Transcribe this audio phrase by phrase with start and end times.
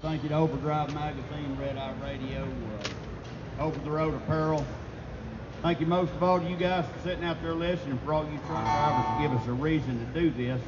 [0.00, 2.46] Thank you to Overdrive Magazine, Red Eye Radio,
[3.58, 4.64] uh, Over the Road Apparel.
[5.60, 8.24] Thank you most of all to you guys for sitting out there listening, for all
[8.24, 10.62] you truck drivers to give us a reason to do this.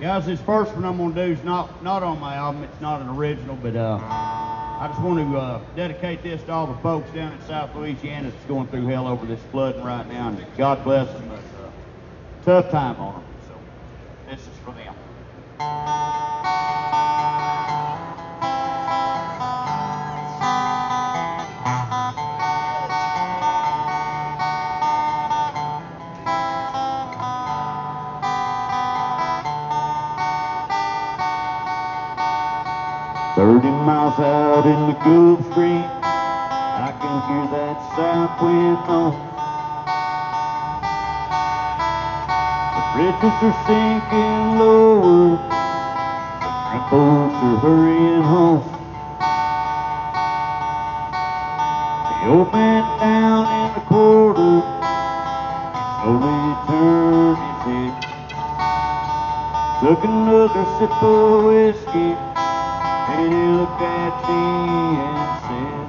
[0.00, 2.64] Guys, this first one I'm going to do is not, not on my album.
[2.64, 6.66] It's not an original, but uh, I just want to uh, dedicate this to all
[6.66, 10.30] the folks down in South Louisiana that's going through hell over this flooding right now.
[10.30, 13.24] And God bless them, but uh, tough time on them.
[13.46, 16.07] So this is for them.
[33.38, 39.14] Thirty miles out in the Gulf Stream, I can hear that south wind moan.
[42.74, 45.38] The bridges are sinking lower,
[46.74, 48.66] the boats are hurrying home.
[52.10, 54.66] The old man down in the quarter,
[56.02, 57.94] slowly turned his head,
[59.80, 62.27] took another sip of whiskey.
[63.08, 65.86] And he looked at me and said,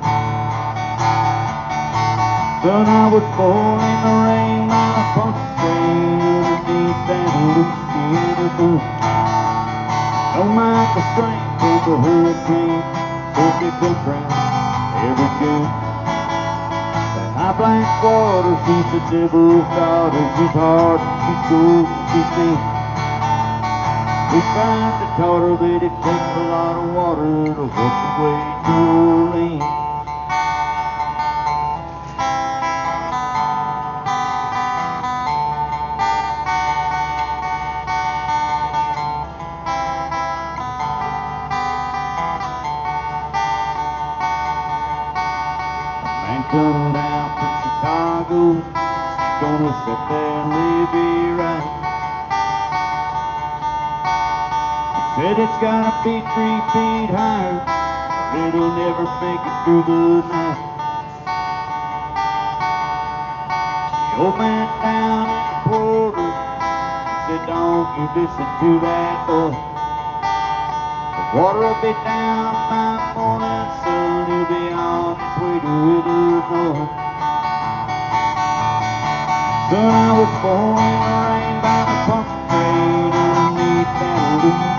[2.64, 8.82] Son, I was born in the rain on a punch train underneath that Louisiana moon.
[10.36, 12.84] No mind the strength of the hurricane,
[13.36, 14.32] certainly could drown
[15.04, 15.70] every June.
[17.16, 22.69] That high blank water, she's the devil's daughter, she's hard, she's cool, she's mean.
[24.32, 28.38] We find the taught her that it takes a lot of water to wash away
[28.66, 29.62] Jolene.
[46.04, 48.40] A man come down from Chicago,
[49.42, 50.19] gonna sit there
[55.40, 57.64] it's gotta be three feet higher,
[58.44, 60.60] it'll never make it through the night.
[64.12, 66.30] The old man down in the quarter
[67.24, 69.56] said, Don't you listen to that boy.
[71.16, 76.84] The water'll be down by morning, sun he'll be on his way to Illinois.
[79.72, 84.79] Son, I was born in the rain by the Pontchartrain underneath that Louisiana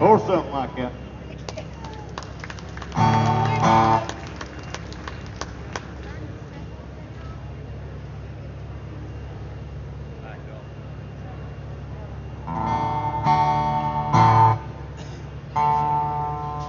[0.00, 0.92] Or something like that.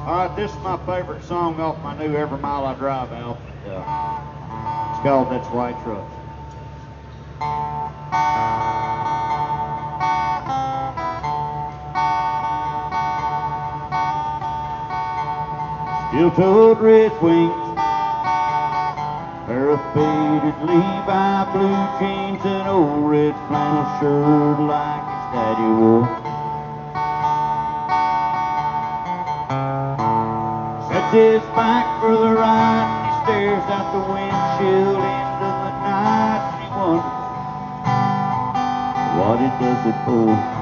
[0.04, 3.42] All right, this is my favorite song off my new Every Mile I Drive album.
[3.66, 4.92] Yeah.
[4.92, 7.71] It's called That's Why I Truck.
[16.12, 17.56] Steel-toed red wings,
[19.48, 26.12] pair faded Levi blue jeans, and old red flannel shirt like his daddy wore.
[30.92, 36.68] Sets his back for the ride, he stares out the windshield into the night, he
[36.76, 37.08] wonders
[39.16, 40.61] what it does it for.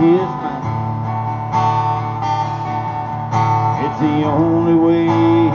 [0.00, 0.64] His mind.
[3.84, 5.04] It's the only way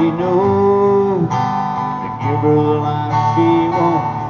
[0.02, 4.22] he knows to give her the life she wants.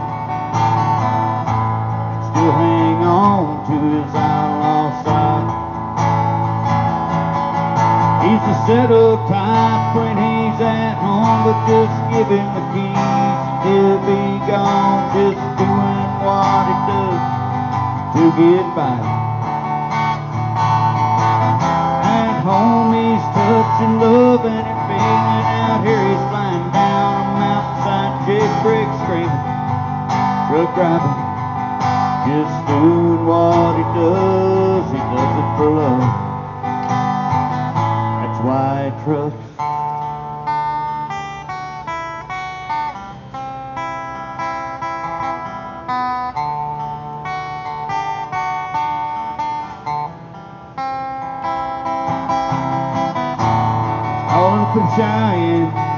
[2.28, 5.48] Still hang on to his outlaw side.
[8.26, 13.32] He's a settled type when he's at home, but just give him the keys
[13.64, 17.22] he'll be gone, just doing what he does
[18.16, 19.21] to get by.
[30.76, 31.18] driving,
[32.28, 36.32] just doing what he does, he does it for love.
[38.06, 39.38] That's why I trust.
[54.34, 55.91] All.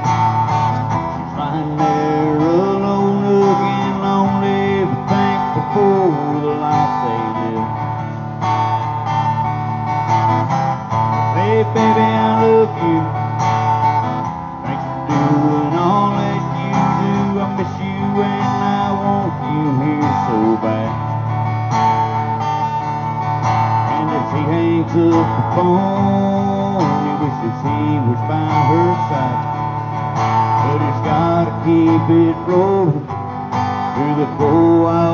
[31.84, 33.04] keep it rolling
[33.94, 35.13] through the four hours.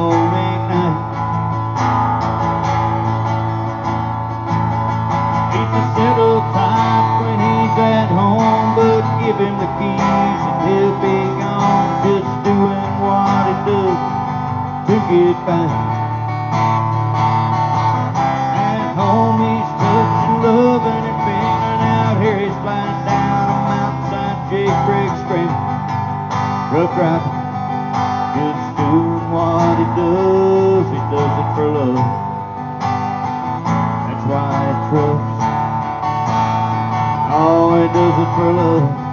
[37.93, 39.10] goes with her love.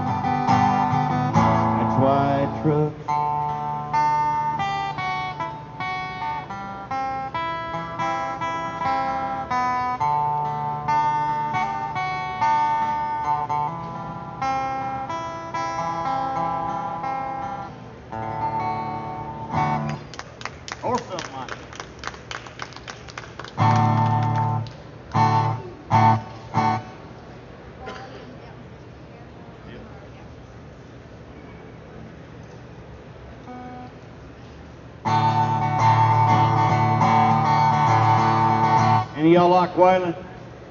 [39.28, 40.16] do y'all like Waylon?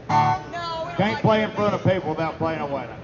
[0.08, 2.97] No, Can't like play in front of people without playing a Waylon.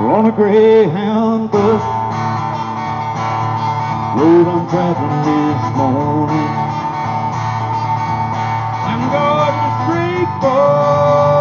[0.00, 1.82] We're on a Greyhound bus
[4.16, 6.48] Road I'm traveling this morning
[8.88, 11.31] I'm going to Shreveport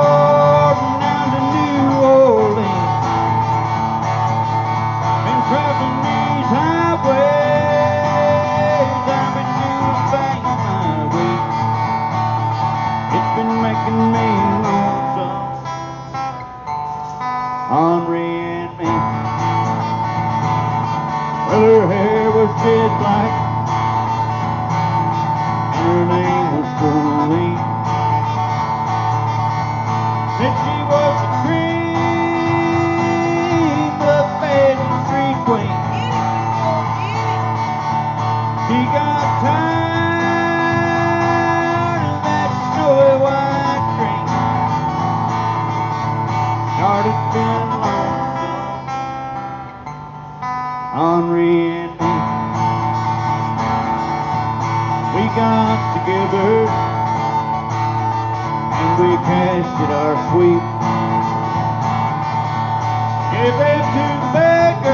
[56.31, 56.71] burger
[58.81, 60.63] and we cashed in our sweep.
[63.31, 64.87] Gave them to the beggars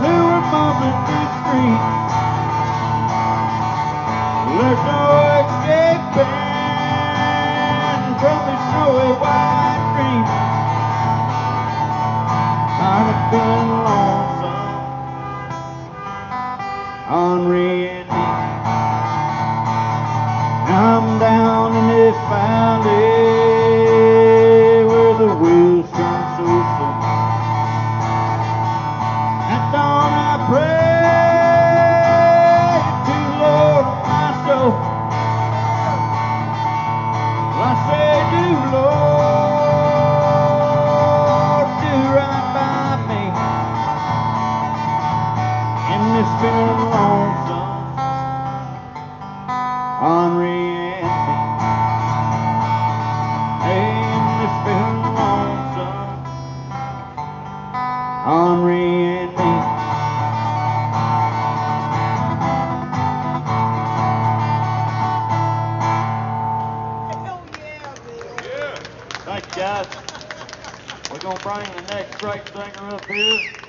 [0.00, 2.03] who were mobbing the street.
[58.24, 59.44] Henri and me.
[71.10, 73.63] We're going to bring the next great singer up here.